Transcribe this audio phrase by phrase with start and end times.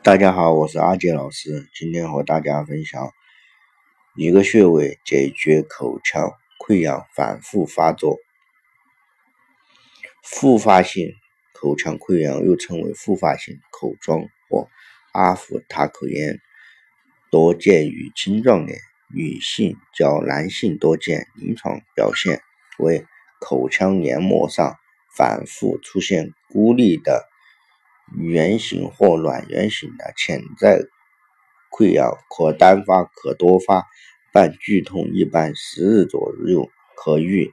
[0.00, 3.12] 大家好，我是阿杰老师，今天和大家分享
[4.14, 6.30] 一个穴位解决口腔
[6.64, 8.18] 溃疡反复发作。
[10.22, 11.12] 复发性
[11.52, 14.68] 口腔溃疡又称为复发性口疮或
[15.12, 16.40] 阿夫塔口炎，
[17.30, 18.78] 多见于青壮年
[19.12, 21.26] 女性，较男性多见。
[21.34, 22.40] 临床表现
[22.78, 23.04] 为
[23.40, 24.76] 口腔黏膜上
[25.14, 27.27] 反复出现孤立的。
[28.16, 30.80] 圆形或卵圆形的潜在
[31.70, 33.86] 溃疡，可单发可多发，
[34.32, 37.52] 伴剧痛，一般十日左右可愈。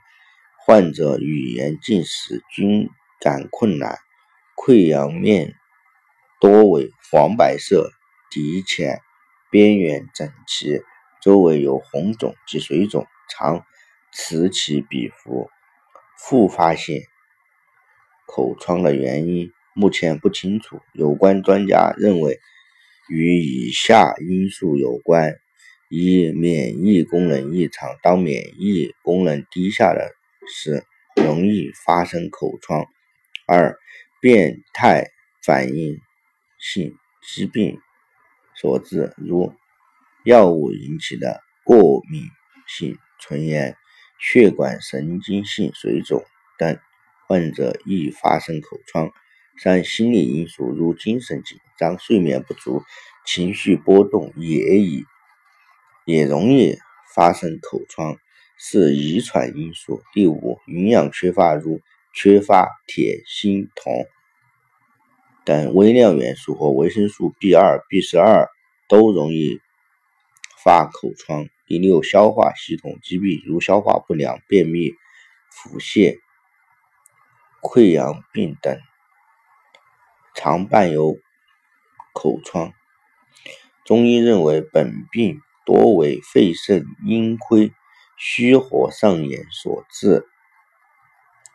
[0.65, 2.89] 患者语言进食均
[3.20, 3.99] 感困难，
[4.55, 5.53] 溃疡面
[6.39, 7.91] 多为黄白色，
[8.31, 8.99] 底浅，
[9.51, 10.81] 边缘整齐，
[11.21, 13.63] 周围有红肿及水肿，常
[14.12, 15.49] 此起彼伏。
[16.17, 17.01] 复发性
[18.26, 19.51] 口疮的原因。
[19.77, 22.39] 目前不清楚，有关专家认为
[23.09, 25.35] 与以下因素有关：
[25.90, 30.13] 一、免疫功能异常，当免疫功能低下的
[30.48, 30.85] 时，
[31.18, 32.85] 容易发生口疮；
[33.46, 33.77] 二、
[34.21, 35.12] 变态
[35.43, 35.99] 反应
[36.57, 37.77] 性疾病
[38.55, 39.53] 所致，如
[40.23, 42.23] 药物引起的过敏
[42.65, 43.76] 性唇炎、
[44.21, 46.23] 血管神经性水肿
[46.57, 46.79] 等，
[47.27, 49.12] 患者易发生口疮。
[49.57, 52.84] 三、心理因素如精神紧张、睡眠不足、
[53.25, 55.05] 情绪波动也以
[56.05, 56.77] 也容易
[57.13, 58.17] 发生口疮。
[58.57, 60.01] 四、遗传因素。
[60.13, 61.81] 第五，营养缺乏如
[62.13, 64.06] 缺乏铁、锌、铜
[65.44, 68.47] 等微量元素和维生素 B 二、B 十二
[68.88, 69.59] 都容易
[70.63, 71.47] 发口疮。
[71.66, 74.91] 第六，消化系统疾病如消化不良、便秘、
[75.51, 76.19] 腹泻、
[77.62, 78.79] 溃疡病等。
[80.35, 81.17] 常伴有
[82.13, 82.73] 口疮，
[83.85, 87.72] 中医认为本病多为肺肾阴亏、
[88.17, 90.28] 虚火上炎所致，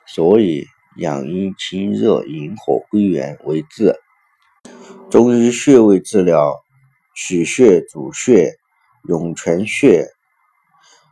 [0.06, 4.00] 所以养阴清热、引火归元为治。
[5.10, 6.56] 中医穴位治疗，
[7.14, 8.54] 取穴主穴
[9.06, 10.06] 涌泉穴，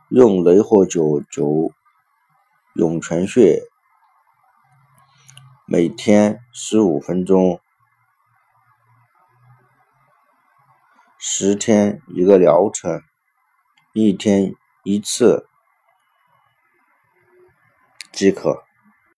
[0.09, 1.71] 用雷火灸灸
[2.73, 3.61] 涌泉穴。
[5.71, 7.61] 每天十五分钟，
[11.19, 13.03] 十天一个疗程，
[13.93, 15.47] 一天一次
[18.11, 18.68] 即可。